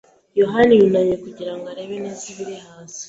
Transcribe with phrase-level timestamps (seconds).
[0.39, 2.99] yohani yunamye kugira ngo arebe neza ibiri hasi.